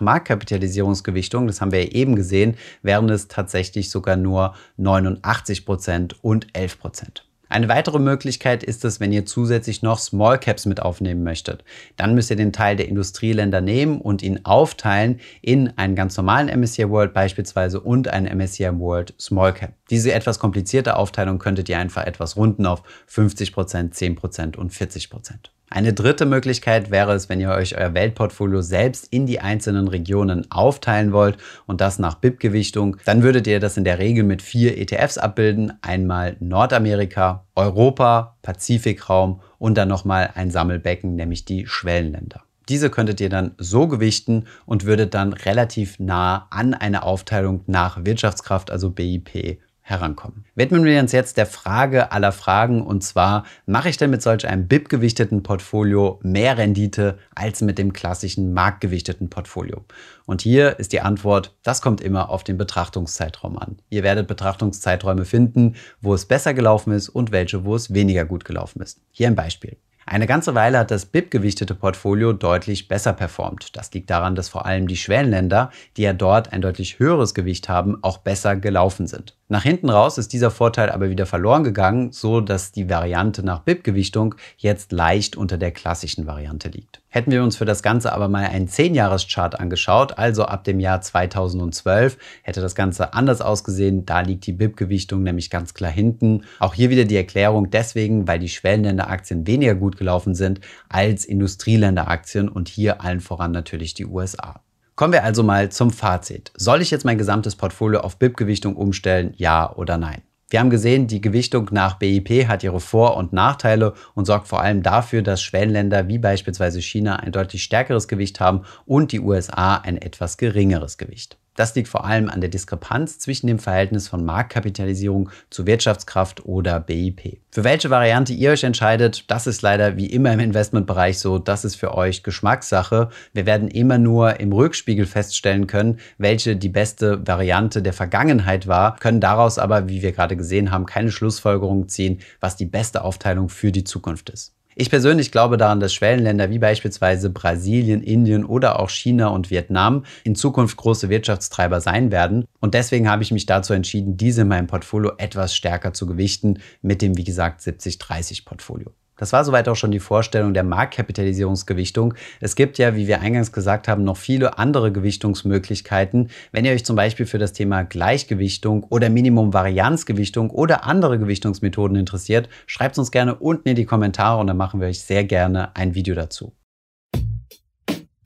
Marktkapitalisierungsgewichtung, 0.00 1.48
das 1.48 1.60
haben 1.60 1.72
wir 1.72 1.82
ja 1.82 1.90
eben 1.90 2.14
gesehen, 2.14 2.54
wären 2.82 3.08
es 3.08 3.26
tatsächlich 3.26 3.90
sogar 3.90 4.14
nur 4.14 4.54
89% 4.78 6.14
und 6.22 6.52
11%. 6.52 7.22
Eine 7.54 7.68
weitere 7.68 8.00
Möglichkeit 8.00 8.64
ist 8.64 8.84
es, 8.84 8.98
wenn 8.98 9.12
ihr 9.12 9.26
zusätzlich 9.26 9.80
noch 9.80 10.00
Small 10.00 10.40
Caps 10.40 10.66
mit 10.66 10.82
aufnehmen 10.82 11.22
möchtet. 11.22 11.62
Dann 11.96 12.16
müsst 12.16 12.28
ihr 12.30 12.36
den 12.36 12.52
Teil 12.52 12.74
der 12.74 12.88
Industrieländer 12.88 13.60
nehmen 13.60 14.00
und 14.00 14.24
ihn 14.24 14.40
aufteilen 14.44 15.20
in 15.40 15.68
einen 15.78 15.94
ganz 15.94 16.16
normalen 16.16 16.48
MSCI 16.48 16.90
World 16.90 17.14
beispielsweise 17.14 17.78
und 17.78 18.08
einen 18.08 18.36
MSCI 18.36 18.76
World 18.80 19.14
Small 19.20 19.54
Cap. 19.54 19.72
Diese 19.88 20.12
etwas 20.12 20.40
komplizierte 20.40 20.96
Aufteilung 20.96 21.38
könntet 21.38 21.68
ihr 21.68 21.78
einfach 21.78 22.04
etwas 22.04 22.36
runden 22.36 22.66
auf 22.66 22.82
50%, 23.08 23.92
10% 23.92 24.56
und 24.56 24.72
40%. 24.72 25.34
Eine 25.70 25.92
dritte 25.92 26.26
Möglichkeit 26.26 26.90
wäre 26.90 27.14
es, 27.14 27.28
wenn 27.28 27.40
ihr 27.40 27.50
euch 27.50 27.76
euer 27.76 27.94
Weltportfolio 27.94 28.62
selbst 28.62 29.08
in 29.10 29.26
die 29.26 29.40
einzelnen 29.40 29.88
Regionen 29.88 30.48
aufteilen 30.50 31.12
wollt 31.12 31.36
und 31.66 31.80
das 31.80 31.98
nach 31.98 32.16
BIP-Gewichtung, 32.16 32.98
dann 33.04 33.22
würdet 33.22 33.46
ihr 33.46 33.58
das 33.58 33.76
in 33.76 33.84
der 33.84 33.98
Regel 33.98 34.24
mit 34.24 34.42
vier 34.42 34.78
ETFs 34.78 35.18
abbilden. 35.18 35.72
Einmal 35.82 36.36
Nordamerika, 36.38 37.46
Europa, 37.56 38.36
Pazifikraum 38.42 39.40
und 39.58 39.76
dann 39.76 39.88
nochmal 39.88 40.30
ein 40.34 40.50
Sammelbecken, 40.50 41.16
nämlich 41.16 41.44
die 41.44 41.66
Schwellenländer. 41.66 42.42
Diese 42.68 42.88
könntet 42.88 43.20
ihr 43.20 43.28
dann 43.28 43.54
so 43.58 43.88
gewichten 43.88 44.46
und 44.64 44.84
würdet 44.84 45.12
dann 45.14 45.32
relativ 45.32 45.98
nah 45.98 46.46
an 46.50 46.72
eine 46.72 47.02
Aufteilung 47.02 47.62
nach 47.66 48.04
Wirtschaftskraft, 48.04 48.70
also 48.70 48.90
BIP, 48.90 49.58
herankommen. 49.86 50.46
Widmen 50.54 50.84
wir 50.84 50.98
uns 50.98 51.12
jetzt 51.12 51.36
der 51.36 51.44
Frage 51.44 52.10
aller 52.10 52.32
Fragen 52.32 52.82
und 52.82 53.04
zwar, 53.04 53.44
mache 53.66 53.90
ich 53.90 53.98
denn 53.98 54.08
mit 54.08 54.22
solch 54.22 54.48
einem 54.48 54.66
BIP-gewichteten 54.66 55.42
Portfolio 55.42 56.18
mehr 56.22 56.56
Rendite 56.56 57.18
als 57.34 57.60
mit 57.60 57.76
dem 57.76 57.92
klassischen 57.92 58.54
marktgewichteten 58.54 59.28
Portfolio? 59.28 59.84
Und 60.24 60.40
hier 60.40 60.78
ist 60.78 60.92
die 60.92 61.02
Antwort, 61.02 61.54
das 61.62 61.82
kommt 61.82 62.00
immer 62.00 62.30
auf 62.30 62.44
den 62.44 62.56
Betrachtungszeitraum 62.56 63.58
an. 63.58 63.76
Ihr 63.90 64.02
werdet 64.02 64.26
Betrachtungszeiträume 64.26 65.26
finden, 65.26 65.74
wo 66.00 66.14
es 66.14 66.24
besser 66.24 66.54
gelaufen 66.54 66.94
ist 66.94 67.10
und 67.10 67.30
welche, 67.30 67.66
wo 67.66 67.76
es 67.76 67.92
weniger 67.92 68.24
gut 68.24 68.46
gelaufen 68.46 68.80
ist. 68.80 69.02
Hier 69.12 69.28
ein 69.28 69.34
Beispiel. 69.34 69.76
Eine 70.06 70.26
ganze 70.26 70.54
Weile 70.54 70.78
hat 70.78 70.90
das 70.90 71.06
BIP-gewichtete 71.06 71.74
Portfolio 71.74 72.32
deutlich 72.32 72.88
besser 72.88 73.14
performt. 73.14 73.74
Das 73.76 73.92
liegt 73.92 74.10
daran, 74.10 74.34
dass 74.34 74.50
vor 74.50 74.66
allem 74.66 74.86
die 74.86 74.96
Schwellenländer, 74.96 75.70
die 75.96 76.02
ja 76.02 76.12
dort 76.12 76.52
ein 76.52 76.60
deutlich 76.60 76.98
höheres 76.98 77.32
Gewicht 77.32 77.68
haben, 77.68 77.98
auch 78.02 78.18
besser 78.18 78.56
gelaufen 78.56 79.06
sind. 79.06 79.36
Nach 79.48 79.62
hinten 79.62 79.88
raus 79.88 80.18
ist 80.18 80.32
dieser 80.32 80.50
Vorteil 80.50 80.90
aber 80.90 81.08
wieder 81.08 81.26
verloren 81.26 81.64
gegangen, 81.64 82.12
so 82.12 82.40
dass 82.40 82.72
die 82.72 82.90
Variante 82.90 83.42
nach 83.42 83.60
BIP-Gewichtung 83.60 84.34
jetzt 84.58 84.92
leicht 84.92 85.36
unter 85.36 85.56
der 85.56 85.70
klassischen 85.70 86.26
Variante 86.26 86.68
liegt. 86.68 87.00
Hätten 87.14 87.30
wir 87.30 87.44
uns 87.44 87.56
für 87.56 87.64
das 87.64 87.84
Ganze 87.84 88.12
aber 88.12 88.26
mal 88.26 88.46
einen 88.46 88.66
10-Jahres-Chart 88.66 89.60
angeschaut, 89.60 90.18
also 90.18 90.46
ab 90.46 90.64
dem 90.64 90.80
Jahr 90.80 91.00
2012, 91.00 92.18
hätte 92.42 92.60
das 92.60 92.74
Ganze 92.74 93.14
anders 93.14 93.40
ausgesehen. 93.40 94.04
Da 94.04 94.22
liegt 94.22 94.48
die 94.48 94.52
BIP-Gewichtung 94.52 95.22
nämlich 95.22 95.48
ganz 95.48 95.74
klar 95.74 95.92
hinten. 95.92 96.42
Auch 96.58 96.74
hier 96.74 96.90
wieder 96.90 97.04
die 97.04 97.14
Erklärung 97.14 97.70
deswegen, 97.70 98.26
weil 98.26 98.40
die 98.40 98.48
Schwellenländeraktien 98.48 99.46
weniger 99.46 99.76
gut 99.76 99.96
gelaufen 99.96 100.34
sind 100.34 100.58
als 100.88 101.24
Industrieländeraktien 101.24 102.48
und 102.48 102.66
hier 102.66 103.00
allen 103.00 103.20
voran 103.20 103.52
natürlich 103.52 103.94
die 103.94 104.06
USA. 104.06 104.62
Kommen 104.96 105.12
wir 105.12 105.22
also 105.22 105.44
mal 105.44 105.70
zum 105.70 105.92
Fazit. 105.92 106.50
Soll 106.56 106.82
ich 106.82 106.90
jetzt 106.90 107.04
mein 107.04 107.16
gesamtes 107.16 107.54
Portfolio 107.54 108.00
auf 108.00 108.18
BIP-Gewichtung 108.18 108.74
umstellen, 108.74 109.34
ja 109.36 109.72
oder 109.72 109.98
nein? 109.98 110.22
Wir 110.54 110.60
haben 110.60 110.70
gesehen, 110.70 111.08
die 111.08 111.20
Gewichtung 111.20 111.70
nach 111.72 111.98
BIP 111.98 112.46
hat 112.46 112.62
ihre 112.62 112.78
Vor- 112.78 113.16
und 113.16 113.32
Nachteile 113.32 113.92
und 114.14 114.24
sorgt 114.24 114.46
vor 114.46 114.60
allem 114.60 114.84
dafür, 114.84 115.20
dass 115.20 115.42
Schwellenländer 115.42 116.06
wie 116.06 116.18
beispielsweise 116.18 116.80
China 116.80 117.16
ein 117.16 117.32
deutlich 117.32 117.64
stärkeres 117.64 118.06
Gewicht 118.06 118.38
haben 118.38 118.62
und 118.86 119.10
die 119.10 119.18
USA 119.18 119.78
ein 119.78 119.96
etwas 119.96 120.36
geringeres 120.36 120.96
Gewicht. 120.96 121.38
Das 121.54 121.74
liegt 121.74 121.88
vor 121.88 122.04
allem 122.04 122.28
an 122.28 122.40
der 122.40 122.50
Diskrepanz 122.50 123.18
zwischen 123.18 123.46
dem 123.46 123.58
Verhältnis 123.58 124.08
von 124.08 124.24
Marktkapitalisierung 124.24 125.30
zu 125.50 125.66
Wirtschaftskraft 125.66 126.44
oder 126.44 126.80
BIP. 126.80 127.38
Für 127.50 127.64
welche 127.64 127.90
Variante 127.90 128.32
ihr 128.32 128.50
euch 128.50 128.64
entscheidet, 128.64 129.30
das 129.30 129.46
ist 129.46 129.62
leider 129.62 129.96
wie 129.96 130.06
immer 130.06 130.32
im 130.32 130.40
Investmentbereich 130.40 131.18
so, 131.18 131.38
das 131.38 131.64
ist 131.64 131.76
für 131.76 131.94
euch 131.94 132.22
Geschmackssache. 132.22 133.10
Wir 133.32 133.46
werden 133.46 133.68
immer 133.68 133.98
nur 133.98 134.40
im 134.40 134.52
Rückspiegel 134.52 135.06
feststellen 135.06 135.66
können, 135.66 135.98
welche 136.18 136.56
die 136.56 136.68
beste 136.68 137.26
Variante 137.26 137.82
der 137.82 137.92
Vergangenheit 137.92 138.66
war, 138.66 138.96
können 138.96 139.20
daraus 139.20 139.58
aber, 139.58 139.88
wie 139.88 140.02
wir 140.02 140.12
gerade 140.12 140.36
gesehen 140.36 140.70
haben, 140.72 140.86
keine 140.86 141.12
Schlussfolgerung 141.12 141.88
ziehen, 141.88 142.20
was 142.40 142.56
die 142.56 142.66
beste 142.66 143.04
Aufteilung 143.04 143.48
für 143.48 143.70
die 143.70 143.84
Zukunft 143.84 144.30
ist. 144.30 144.54
Ich 144.76 144.90
persönlich 144.90 145.30
glaube 145.30 145.56
daran, 145.56 145.78
dass 145.78 145.94
Schwellenländer 145.94 146.50
wie 146.50 146.58
beispielsweise 146.58 147.30
Brasilien, 147.30 148.02
Indien 148.02 148.44
oder 148.44 148.80
auch 148.80 148.90
China 148.90 149.28
und 149.28 149.50
Vietnam 149.50 150.04
in 150.24 150.34
Zukunft 150.34 150.76
große 150.76 151.08
Wirtschaftstreiber 151.08 151.80
sein 151.80 152.10
werden. 152.10 152.44
Und 152.60 152.74
deswegen 152.74 153.08
habe 153.08 153.22
ich 153.22 153.30
mich 153.30 153.46
dazu 153.46 153.72
entschieden, 153.72 154.16
diese 154.16 154.42
in 154.42 154.48
meinem 154.48 154.66
Portfolio 154.66 155.12
etwas 155.18 155.54
stärker 155.54 155.92
zu 155.92 156.06
gewichten 156.06 156.58
mit 156.82 157.02
dem, 157.02 157.16
wie 157.16 157.24
gesagt, 157.24 157.60
70-30 157.60 158.44
Portfolio. 158.44 158.92
Das 159.16 159.32
war 159.32 159.44
soweit 159.44 159.68
auch 159.68 159.76
schon 159.76 159.92
die 159.92 160.00
Vorstellung 160.00 160.54
der 160.54 160.64
Marktkapitalisierungsgewichtung. 160.64 162.14
Es 162.40 162.56
gibt 162.56 162.78
ja, 162.78 162.96
wie 162.96 163.06
wir 163.06 163.20
eingangs 163.20 163.52
gesagt 163.52 163.86
haben, 163.86 164.02
noch 164.02 164.16
viele 164.16 164.58
andere 164.58 164.90
Gewichtungsmöglichkeiten. 164.90 166.30
Wenn 166.52 166.64
ihr 166.64 166.72
euch 166.72 166.84
zum 166.84 166.96
Beispiel 166.96 167.26
für 167.26 167.38
das 167.38 167.52
Thema 167.52 167.82
Gleichgewichtung 167.82 168.84
oder 168.84 169.10
Minimum-Varianzgewichtung 169.10 170.50
oder 170.50 170.84
andere 170.84 171.18
Gewichtungsmethoden 171.18 171.96
interessiert, 171.96 172.48
schreibt 172.66 172.98
uns 172.98 173.10
gerne 173.10 173.36
unten 173.36 173.68
in 173.68 173.76
die 173.76 173.84
Kommentare 173.84 174.40
und 174.40 174.48
dann 174.48 174.56
machen 174.56 174.80
wir 174.80 174.88
euch 174.88 175.00
sehr 175.00 175.24
gerne 175.24 175.76
ein 175.76 175.94
Video 175.94 176.14
dazu. 176.14 176.52